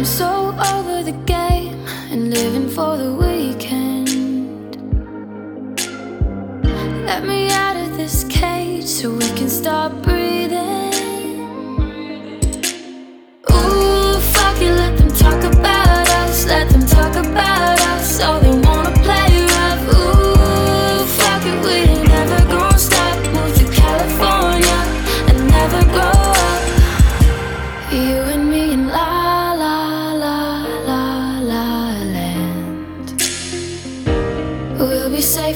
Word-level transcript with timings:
I'm 0.00 0.06
so 0.06 0.56
over 0.72 1.02
the 1.02 1.12
game 1.26 1.84
and 2.10 2.30
living 2.32 2.70
for 2.70 2.96
the 2.96 3.12
weekend. 3.12 4.74
Let 7.04 7.26
me 7.26 7.50
out 7.50 7.76
of 7.76 7.98
this 7.98 8.24
cage 8.24 8.86
so 8.86 9.10
we 9.12 9.28
can 9.36 9.50
start 9.50 9.92
breathing. 10.00 10.39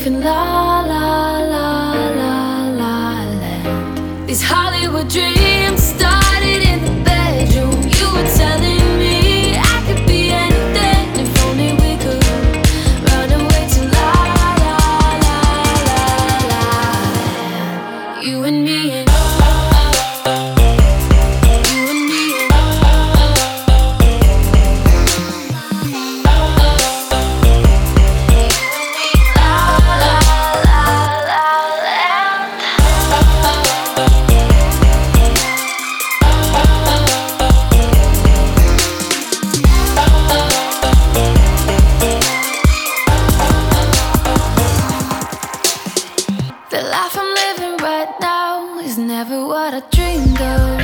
can 0.05 0.21
love. 0.21 0.54
living 47.41 47.77
right 47.79 48.13
now 48.21 48.79
is 48.79 48.97
never 48.99 49.45
what 49.47 49.75
I 49.75 49.81
dreamed 49.97 50.41
of. 50.41 50.81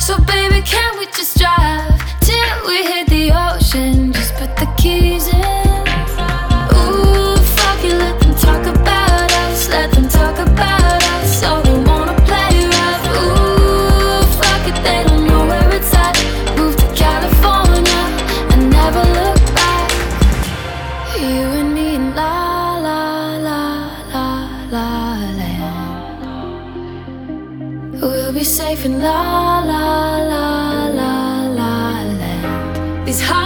So, 0.00 0.18
baby, 0.32 0.60
can 0.62 0.98
we 0.98 1.06
just? 1.06 1.23
We'll 28.04 28.34
be 28.34 28.44
safe 28.44 28.84
in 28.84 29.00
la 29.00 29.60
la 29.60 30.18
la 30.32 30.88
la 30.88 31.46
la 31.58 32.02
land. 32.02 33.06
These 33.06 33.22
high 33.22 33.43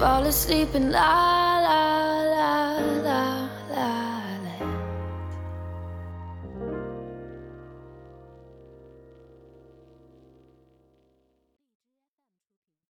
fall 0.00 0.24
asleep 0.24 0.74
and 0.74 0.92
la 0.92 1.60
la 1.60 2.22
la 2.34 2.78
la. 3.04 3.39